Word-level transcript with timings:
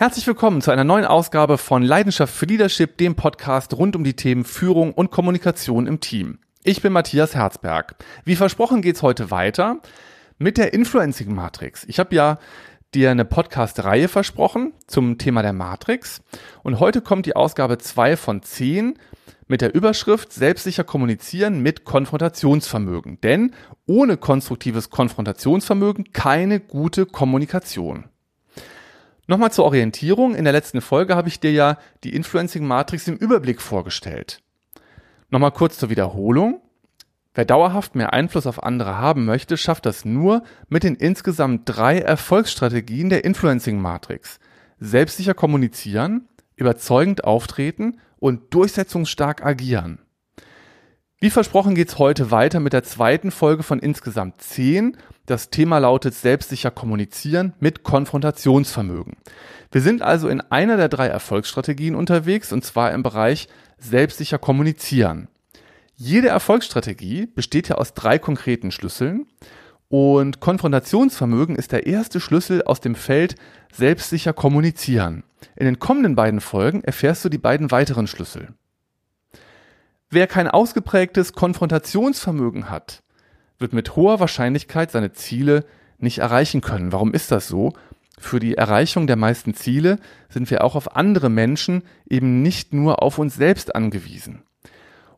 Herzlich 0.00 0.26
willkommen 0.26 0.62
zu 0.62 0.70
einer 0.70 0.82
neuen 0.82 1.04
Ausgabe 1.04 1.58
von 1.58 1.82
Leidenschaft 1.82 2.34
für 2.34 2.46
Leadership, 2.46 2.96
dem 2.96 3.16
Podcast 3.16 3.74
rund 3.74 3.94
um 3.94 4.02
die 4.02 4.16
Themen 4.16 4.44
Führung 4.44 4.94
und 4.94 5.10
Kommunikation 5.10 5.86
im 5.86 6.00
Team. 6.00 6.38
Ich 6.64 6.80
bin 6.80 6.94
Matthias 6.94 7.34
Herzberg. 7.34 7.96
Wie 8.24 8.34
versprochen 8.34 8.80
geht's 8.80 9.02
heute 9.02 9.30
weiter 9.30 9.76
mit 10.38 10.56
der 10.56 10.72
Influencing 10.72 11.34
Matrix. 11.34 11.84
Ich 11.84 11.98
habe 11.98 12.14
ja 12.14 12.38
dir 12.94 13.10
eine 13.10 13.26
Podcast-Reihe 13.26 14.08
versprochen 14.08 14.72
zum 14.86 15.18
Thema 15.18 15.42
der 15.42 15.52
Matrix 15.52 16.22
und 16.62 16.80
heute 16.80 17.02
kommt 17.02 17.26
die 17.26 17.36
Ausgabe 17.36 17.76
2 17.76 18.16
von 18.16 18.42
10 18.42 18.94
mit 19.48 19.60
der 19.60 19.74
Überschrift 19.74 20.32
Selbstsicher 20.32 20.84
kommunizieren 20.84 21.60
mit 21.60 21.84
Konfrontationsvermögen. 21.84 23.20
Denn 23.20 23.52
ohne 23.84 24.16
konstruktives 24.16 24.88
Konfrontationsvermögen 24.88 26.14
keine 26.14 26.58
gute 26.58 27.04
Kommunikation. 27.04 28.09
Nochmal 29.30 29.52
zur 29.52 29.64
Orientierung. 29.66 30.34
In 30.34 30.42
der 30.42 30.52
letzten 30.52 30.80
Folge 30.80 31.14
habe 31.14 31.28
ich 31.28 31.38
dir 31.38 31.52
ja 31.52 31.78
die 32.02 32.16
Influencing 32.16 32.66
Matrix 32.66 33.06
im 33.06 33.16
Überblick 33.16 33.62
vorgestellt. 33.62 34.42
Nochmal 35.28 35.52
kurz 35.52 35.78
zur 35.78 35.88
Wiederholung. 35.88 36.60
Wer 37.34 37.44
dauerhaft 37.44 37.94
mehr 37.94 38.12
Einfluss 38.12 38.48
auf 38.48 38.60
andere 38.60 38.98
haben 38.98 39.26
möchte, 39.26 39.56
schafft 39.56 39.86
das 39.86 40.04
nur 40.04 40.42
mit 40.68 40.82
den 40.82 40.96
insgesamt 40.96 41.62
drei 41.66 42.00
Erfolgsstrategien 42.00 43.08
der 43.08 43.24
Influencing 43.24 43.80
Matrix. 43.80 44.40
Selbstsicher 44.80 45.34
kommunizieren, 45.34 46.28
überzeugend 46.56 47.22
auftreten 47.22 48.00
und 48.18 48.52
durchsetzungsstark 48.52 49.46
agieren. 49.46 50.00
Wie 51.22 51.28
versprochen 51.28 51.74
geht's 51.74 51.98
heute 51.98 52.30
weiter 52.30 52.60
mit 52.60 52.72
der 52.72 52.82
zweiten 52.82 53.30
Folge 53.30 53.62
von 53.62 53.78
insgesamt 53.78 54.40
zehn 54.40 54.96
das 55.26 55.50
Thema 55.50 55.76
lautet 55.76 56.14
selbstsicher 56.14 56.70
kommunizieren 56.70 57.52
mit 57.60 57.82
Konfrontationsvermögen. 57.82 59.18
Wir 59.70 59.82
sind 59.82 60.00
also 60.00 60.30
in 60.30 60.40
einer 60.40 60.78
der 60.78 60.88
drei 60.88 61.08
Erfolgsstrategien 61.08 61.94
unterwegs 61.94 62.54
und 62.54 62.64
zwar 62.64 62.92
im 62.92 63.02
Bereich 63.02 63.48
selbstsicher 63.76 64.38
kommunizieren. 64.38 65.28
Jede 65.94 66.28
Erfolgsstrategie 66.28 67.26
besteht 67.26 67.68
ja 67.68 67.76
aus 67.76 67.92
drei 67.92 68.18
konkreten 68.18 68.70
Schlüsseln 68.70 69.26
und 69.88 70.40
Konfrontationsvermögen 70.40 71.54
ist 71.54 71.72
der 71.72 71.86
erste 71.86 72.18
Schlüssel 72.20 72.62
aus 72.62 72.80
dem 72.80 72.94
Feld 72.94 73.34
selbstsicher 73.70 74.32
kommunizieren. 74.32 75.24
In 75.54 75.66
den 75.66 75.78
kommenden 75.78 76.14
beiden 76.14 76.40
Folgen 76.40 76.82
erfährst 76.82 77.26
du 77.26 77.28
die 77.28 77.36
beiden 77.36 77.70
weiteren 77.70 78.06
Schlüssel. 78.06 78.54
Wer 80.12 80.26
kein 80.26 80.48
ausgeprägtes 80.48 81.34
Konfrontationsvermögen 81.34 82.68
hat, 82.68 83.04
wird 83.60 83.72
mit 83.72 83.94
hoher 83.94 84.18
Wahrscheinlichkeit 84.18 84.90
seine 84.90 85.12
Ziele 85.12 85.64
nicht 85.98 86.18
erreichen 86.18 86.60
können. 86.60 86.90
Warum 86.90 87.14
ist 87.14 87.30
das 87.30 87.46
so? 87.46 87.74
Für 88.18 88.40
die 88.40 88.56
Erreichung 88.56 89.06
der 89.06 89.14
meisten 89.14 89.54
Ziele 89.54 90.00
sind 90.28 90.50
wir 90.50 90.64
auch 90.64 90.74
auf 90.74 90.96
andere 90.96 91.30
Menschen, 91.30 91.84
eben 92.08 92.42
nicht 92.42 92.74
nur 92.74 93.04
auf 93.04 93.18
uns 93.18 93.36
selbst 93.36 93.76
angewiesen. 93.76 94.42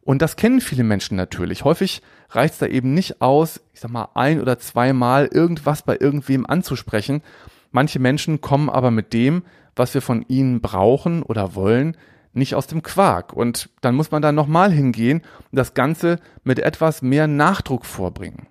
Und 0.03 0.21
das 0.21 0.37
kennen 0.37 0.61
viele 0.61 0.85
Menschen 0.85 1.17
natürlich. 1.17 1.65
Häufig 1.65 2.03
reicht 2.29 2.53
es 2.53 2.61
da 2.61 2.67
eben 2.67 2.93
nicht 2.93 3.23
aus, 3.23 3.63
ich 3.73 3.81
sag 3.81 3.91
mal, 3.91 4.11
ein 4.13 4.43
oder 4.43 4.59
zweimal 4.59 5.27
irgendwas 5.33 5.83
bei 5.83 5.97
irgendwem 5.99 6.45
anzusprechen. 6.45 7.23
Manche 7.71 7.99
Menschen 7.99 8.43
kommen 8.43 8.69
aber 8.69 8.91
mit 8.91 9.15
dem, 9.15 9.43
was 9.75 9.95
wir 9.95 10.03
von 10.03 10.23
ihnen 10.29 10.61
brauchen 10.61 11.23
oder 11.23 11.55
wollen, 11.55 11.97
nicht 12.33 12.55
aus 12.55 12.67
dem 12.67 12.83
Quark. 12.83 13.33
Und 13.33 13.71
dann 13.81 13.95
muss 13.95 14.11
man 14.11 14.23
da 14.23 14.33
nochmal 14.33 14.73
hingehen 14.73 15.23
und 15.51 15.57
das 15.57 15.75
Ganze 15.75 16.19
mit 16.45 16.59
etwas 16.59 17.03
mehr 17.03 17.27
Nachdruck 17.27 17.87
vorbringen. 17.87 18.49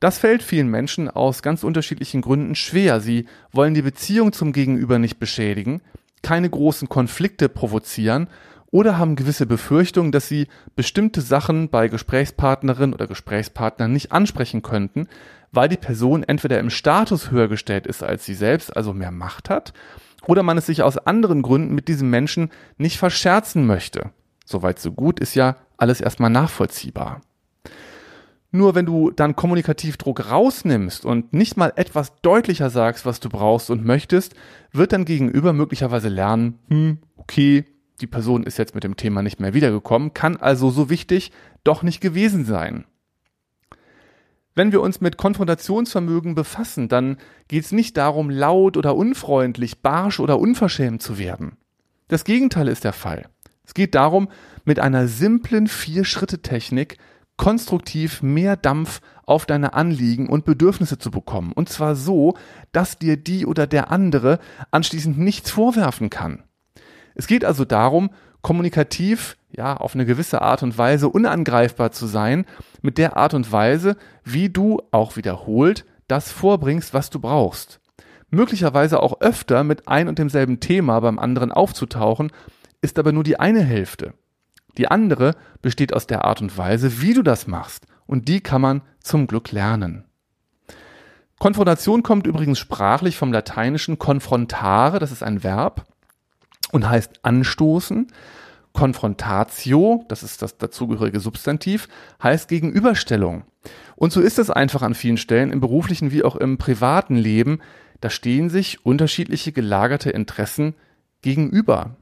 Das 0.00 0.18
fällt 0.18 0.42
vielen 0.42 0.68
Menschen 0.68 1.10
aus 1.10 1.42
ganz 1.42 1.62
unterschiedlichen 1.62 2.22
Gründen 2.22 2.54
schwer. 2.54 3.00
Sie 3.00 3.26
wollen 3.52 3.74
die 3.74 3.82
Beziehung 3.82 4.32
zum 4.32 4.52
Gegenüber 4.52 4.98
nicht 4.98 5.18
beschädigen, 5.18 5.82
keine 6.22 6.48
großen 6.48 6.88
Konflikte 6.88 7.50
provozieren 7.50 8.28
oder 8.70 8.98
haben 8.98 9.16
gewisse 9.16 9.46
Befürchtungen, 9.46 10.12
dass 10.12 10.28
sie 10.28 10.46
bestimmte 10.74 11.20
Sachen 11.20 11.68
bei 11.68 11.88
Gesprächspartnerin 11.88 12.94
oder 12.94 13.06
Gesprächspartnern 13.06 13.92
nicht 13.92 14.12
ansprechen 14.12 14.62
könnten, 14.62 15.08
weil 15.52 15.68
die 15.68 15.76
Person 15.76 16.22
entweder 16.22 16.60
im 16.60 16.70
Status 16.70 17.30
höher 17.30 17.48
gestellt 17.48 17.86
ist 17.86 18.02
als 18.02 18.24
sie 18.24 18.34
selbst, 18.34 18.74
also 18.76 18.94
mehr 18.94 19.10
Macht 19.10 19.50
hat, 19.50 19.72
oder 20.26 20.42
man 20.42 20.58
es 20.58 20.66
sich 20.66 20.82
aus 20.82 20.98
anderen 20.98 21.42
Gründen 21.42 21.74
mit 21.74 21.88
diesem 21.88 22.10
Menschen 22.10 22.50
nicht 22.78 22.98
verscherzen 22.98 23.66
möchte. 23.66 24.10
Soweit 24.44 24.78
so 24.78 24.92
gut 24.92 25.20
ist 25.20 25.34
ja 25.34 25.56
alles 25.76 26.00
erstmal 26.00 26.30
nachvollziehbar. 26.30 27.20
Nur 28.52 28.74
wenn 28.74 28.86
du 28.86 29.12
dann 29.12 29.36
kommunikativ 29.36 29.96
Druck 29.96 30.28
rausnimmst 30.28 31.04
und 31.04 31.32
nicht 31.32 31.56
mal 31.56 31.72
etwas 31.76 32.20
deutlicher 32.20 32.68
sagst, 32.68 33.06
was 33.06 33.20
du 33.20 33.28
brauchst 33.28 33.70
und 33.70 33.84
möchtest, 33.84 34.34
wird 34.72 34.92
dein 34.92 35.04
Gegenüber 35.04 35.52
möglicherweise 35.52 36.08
lernen, 36.08 36.58
hm, 36.68 36.98
okay, 37.16 37.64
die 38.00 38.08
Person 38.08 38.42
ist 38.42 38.58
jetzt 38.58 38.74
mit 38.74 38.82
dem 38.82 38.96
Thema 38.96 39.22
nicht 39.22 39.38
mehr 39.38 39.54
wiedergekommen, 39.54 40.14
kann 40.14 40.36
also 40.36 40.70
so 40.70 40.90
wichtig 40.90 41.30
doch 41.62 41.82
nicht 41.82 42.00
gewesen 42.00 42.44
sein. 42.44 42.84
Wenn 44.60 44.72
wir 44.72 44.82
uns 44.82 45.00
mit 45.00 45.16
Konfrontationsvermögen 45.16 46.34
befassen, 46.34 46.90
dann 46.90 47.16
geht 47.48 47.64
es 47.64 47.72
nicht 47.72 47.96
darum, 47.96 48.28
laut 48.28 48.76
oder 48.76 48.94
unfreundlich, 48.94 49.80
barsch 49.80 50.20
oder 50.20 50.38
unverschämt 50.38 51.00
zu 51.00 51.16
werden. 51.16 51.56
Das 52.08 52.24
Gegenteil 52.24 52.68
ist 52.68 52.84
der 52.84 52.92
Fall. 52.92 53.30
Es 53.64 53.72
geht 53.72 53.94
darum, 53.94 54.28
mit 54.66 54.78
einer 54.78 55.08
simplen 55.08 55.66
Vier-Schritte-Technik 55.66 56.98
konstruktiv 57.38 58.20
mehr 58.20 58.58
Dampf 58.58 59.00
auf 59.24 59.46
deine 59.46 59.72
Anliegen 59.72 60.28
und 60.28 60.44
Bedürfnisse 60.44 60.98
zu 60.98 61.10
bekommen. 61.10 61.52
Und 61.52 61.70
zwar 61.70 61.96
so, 61.96 62.34
dass 62.70 62.98
dir 62.98 63.16
die 63.16 63.46
oder 63.46 63.66
der 63.66 63.90
andere 63.90 64.40
anschließend 64.72 65.16
nichts 65.18 65.50
vorwerfen 65.50 66.10
kann. 66.10 66.42
Es 67.14 67.26
geht 67.26 67.46
also 67.46 67.64
darum, 67.64 68.10
kommunikativ 68.42 69.36
ja, 69.52 69.76
auf 69.76 69.94
eine 69.94 70.06
gewisse 70.06 70.42
Art 70.42 70.62
und 70.62 70.76
Weise 70.78 71.08
unangreifbar 71.08 71.92
zu 71.92 72.06
sein, 72.06 72.46
mit 72.82 72.98
der 72.98 73.16
Art 73.16 73.34
und 73.34 73.50
Weise, 73.50 73.96
wie 74.24 74.48
du 74.48 74.80
auch 74.90 75.16
wiederholt 75.16 75.84
das 76.08 76.32
vorbringst, 76.32 76.92
was 76.92 77.10
du 77.10 77.20
brauchst. 77.20 77.80
Möglicherweise 78.30 79.02
auch 79.02 79.20
öfter 79.20 79.64
mit 79.64 79.88
ein 79.88 80.08
und 80.08 80.18
demselben 80.18 80.60
Thema 80.60 81.00
beim 81.00 81.18
anderen 81.18 81.52
aufzutauchen, 81.52 82.32
ist 82.80 82.98
aber 82.98 83.12
nur 83.12 83.24
die 83.24 83.38
eine 83.38 83.62
Hälfte. 83.62 84.14
Die 84.76 84.88
andere 84.88 85.34
besteht 85.62 85.92
aus 85.92 86.06
der 86.06 86.24
Art 86.24 86.40
und 86.40 86.56
Weise, 86.56 87.00
wie 87.00 87.14
du 87.14 87.22
das 87.22 87.46
machst, 87.46 87.86
und 88.06 88.28
die 88.28 88.40
kann 88.40 88.60
man 88.60 88.82
zum 89.00 89.26
Glück 89.26 89.52
lernen. 89.52 90.04
Konfrontation 91.38 92.02
kommt 92.02 92.26
übrigens 92.26 92.58
sprachlich 92.58 93.16
vom 93.16 93.32
lateinischen 93.32 93.98
confrontare, 93.98 94.98
das 94.98 95.10
ist 95.10 95.22
ein 95.22 95.42
Verb, 95.42 95.86
und 96.72 96.88
heißt 96.88 97.20
anstoßen. 97.22 98.08
Konfrontatio, 98.72 100.04
das 100.08 100.22
ist 100.22 100.42
das 100.42 100.56
dazugehörige 100.56 101.20
Substantiv, 101.20 101.88
heißt 102.22 102.48
Gegenüberstellung. 102.48 103.44
Und 103.96 104.12
so 104.12 104.20
ist 104.20 104.38
es 104.38 104.50
einfach 104.50 104.82
an 104.82 104.94
vielen 104.94 105.16
Stellen 105.16 105.52
im 105.52 105.60
beruflichen 105.60 106.12
wie 106.12 106.22
auch 106.22 106.36
im 106.36 106.56
privaten 106.56 107.16
Leben. 107.16 107.60
Da 108.00 108.10
stehen 108.10 108.48
sich 108.48 108.86
unterschiedliche 108.86 109.52
gelagerte 109.52 110.10
Interessen 110.10 110.74
gegenüber. 111.22 111.96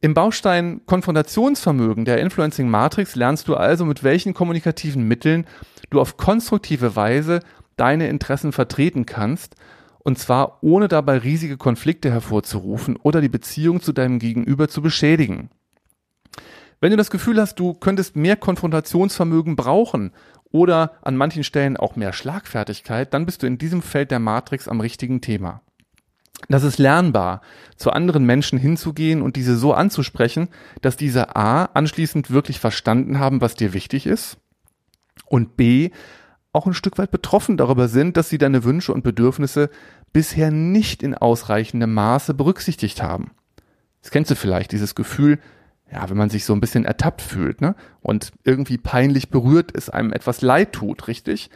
Im 0.00 0.14
Baustein 0.14 0.82
Konfrontationsvermögen 0.86 2.04
der 2.04 2.18
Influencing 2.18 2.68
Matrix 2.68 3.14
lernst 3.14 3.48
du 3.48 3.56
also, 3.56 3.84
mit 3.84 4.04
welchen 4.04 4.34
kommunikativen 4.34 5.08
Mitteln 5.08 5.46
du 5.90 6.00
auf 6.00 6.16
konstruktive 6.16 6.94
Weise 6.94 7.40
deine 7.76 8.08
Interessen 8.08 8.52
vertreten 8.52 9.06
kannst 9.06 9.56
und 10.04 10.18
zwar 10.18 10.58
ohne 10.62 10.86
dabei 10.86 11.18
riesige 11.18 11.56
Konflikte 11.56 12.10
hervorzurufen 12.10 12.96
oder 12.96 13.20
die 13.20 13.28
Beziehung 13.28 13.80
zu 13.80 13.92
deinem 13.92 14.20
Gegenüber 14.20 14.68
zu 14.68 14.82
beschädigen. 14.82 15.50
Wenn 16.80 16.90
du 16.90 16.96
das 16.96 17.10
Gefühl 17.10 17.40
hast, 17.40 17.58
du 17.58 17.72
könntest 17.72 18.14
mehr 18.14 18.36
Konfrontationsvermögen 18.36 19.56
brauchen 19.56 20.12
oder 20.52 20.92
an 21.02 21.16
manchen 21.16 21.42
Stellen 21.42 21.78
auch 21.78 21.96
mehr 21.96 22.12
Schlagfertigkeit, 22.12 23.12
dann 23.14 23.24
bist 23.24 23.42
du 23.42 23.46
in 23.46 23.58
diesem 23.58 23.80
Feld 23.80 24.10
der 24.10 24.18
Matrix 24.18 24.68
am 24.68 24.80
richtigen 24.80 25.22
Thema. 25.22 25.62
Das 26.48 26.62
ist 26.62 26.78
lernbar, 26.78 27.40
zu 27.76 27.90
anderen 27.90 28.26
Menschen 28.26 28.58
hinzugehen 28.58 29.22
und 29.22 29.36
diese 29.36 29.56
so 29.56 29.72
anzusprechen, 29.72 30.48
dass 30.82 30.98
diese 30.98 31.36
A 31.36 31.64
anschließend 31.72 32.30
wirklich 32.30 32.60
verstanden 32.60 33.18
haben, 33.18 33.40
was 33.40 33.54
dir 33.54 33.72
wichtig 33.72 34.06
ist 34.06 34.36
und 35.26 35.56
B 35.56 35.90
auch 36.54 36.66
ein 36.66 36.74
Stück 36.74 36.98
weit 36.98 37.10
betroffen 37.10 37.56
darüber 37.56 37.88
sind, 37.88 38.16
dass 38.16 38.28
sie 38.28 38.38
deine 38.38 38.64
Wünsche 38.64 38.92
und 38.92 39.02
Bedürfnisse 39.02 39.70
bisher 40.12 40.50
nicht 40.50 41.02
in 41.02 41.14
ausreichendem 41.14 41.92
Maße 41.92 42.34
berücksichtigt 42.34 43.02
haben. 43.02 43.32
Das 44.02 44.10
kennst 44.10 44.30
du 44.30 44.36
vielleicht, 44.36 44.72
dieses 44.72 44.94
Gefühl, 44.94 45.38
ja, 45.90 46.08
wenn 46.08 46.16
man 46.16 46.30
sich 46.30 46.44
so 46.44 46.52
ein 46.52 46.60
bisschen 46.60 46.84
ertappt 46.84 47.22
fühlt, 47.22 47.60
ne? 47.60 47.74
Und 48.00 48.32
irgendwie 48.44 48.78
peinlich 48.78 49.30
berührt 49.30 49.70
es 49.74 49.90
einem 49.90 50.12
etwas 50.12 50.42
leid 50.42 50.72
tut, 50.72 51.08
richtig? 51.08 51.50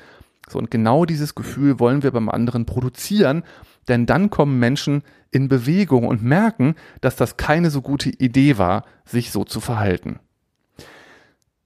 So, 0.48 0.58
und 0.58 0.70
genau 0.70 1.04
dieses 1.04 1.34
Gefühl 1.34 1.78
wollen 1.78 2.02
wir 2.02 2.10
beim 2.10 2.28
anderen 2.28 2.66
produzieren, 2.66 3.42
denn 3.86 4.06
dann 4.06 4.30
kommen 4.30 4.58
Menschen 4.58 5.02
in 5.30 5.48
Bewegung 5.48 6.06
und 6.06 6.22
merken, 6.22 6.74
dass 7.00 7.16
das 7.16 7.36
keine 7.36 7.70
so 7.70 7.82
gute 7.82 8.10
Idee 8.10 8.58
war, 8.58 8.84
sich 9.04 9.30
so 9.30 9.44
zu 9.44 9.60
verhalten. 9.60 10.20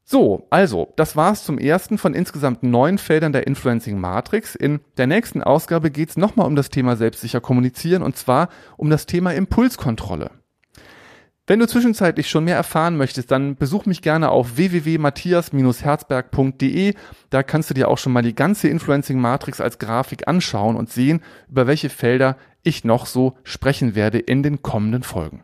So, 0.04 0.46
also, 0.50 0.92
das 0.96 1.16
war's 1.16 1.44
zum 1.44 1.58
ersten 1.58 1.96
von 1.96 2.14
insgesamt 2.14 2.62
neun 2.62 2.98
Feldern 2.98 3.32
der 3.32 3.46
Influencing 3.46 3.98
Matrix. 3.98 4.54
In 4.54 4.80
der 4.96 5.06
nächsten 5.06 5.42
Ausgabe 5.42 5.90
geht's 5.90 6.16
nochmal 6.16 6.46
um 6.46 6.56
das 6.56 6.70
Thema 6.70 6.96
selbstsicher 6.96 7.40
kommunizieren 7.40 8.02
und 8.02 8.16
zwar 8.16 8.48
um 8.76 8.90
das 8.90 9.06
Thema 9.06 9.32
Impulskontrolle. 9.32 10.30
Wenn 11.46 11.58
du 11.58 11.66
zwischenzeitlich 11.66 12.30
schon 12.30 12.44
mehr 12.44 12.54
erfahren 12.54 12.96
möchtest, 12.96 13.32
dann 13.32 13.56
besuch 13.56 13.84
mich 13.84 14.00
gerne 14.00 14.30
auf 14.30 14.56
www.matthias-herzberg.de. 14.56 16.94
Da 17.30 17.42
kannst 17.42 17.68
du 17.68 17.74
dir 17.74 17.88
auch 17.88 17.98
schon 17.98 18.12
mal 18.12 18.22
die 18.22 18.36
ganze 18.36 18.68
Influencing 18.68 19.20
Matrix 19.20 19.60
als 19.60 19.78
Grafik 19.78 20.28
anschauen 20.28 20.76
und 20.76 20.90
sehen, 20.90 21.20
über 21.48 21.66
welche 21.66 21.88
Felder 21.88 22.36
ich 22.62 22.84
noch 22.84 23.06
so 23.06 23.36
sprechen 23.42 23.96
werde 23.96 24.20
in 24.20 24.44
den 24.44 24.62
kommenden 24.62 25.02
Folgen. 25.02 25.42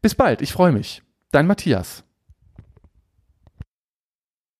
Bis 0.00 0.16
bald, 0.16 0.42
ich 0.42 0.52
freue 0.52 0.72
mich. 0.72 1.04
Dein 1.30 1.46
Matthias. 1.46 2.02